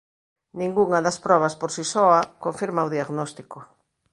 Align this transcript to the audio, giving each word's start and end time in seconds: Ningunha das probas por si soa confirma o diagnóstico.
Ningunha 0.59 1.03
das 1.05 1.21
probas 1.25 1.53
por 1.59 1.69
si 1.75 1.83
soa 1.93 2.21
confirma 2.43 2.87
o 2.87 2.91
diagnóstico. 2.95 3.57